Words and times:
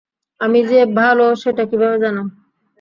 আমি 0.41 0.59
যে 0.69 0.79
ভাল, 0.97 1.19
সেটা 1.41 1.63
কীভাবে 1.69 1.97
জান? 2.03 2.17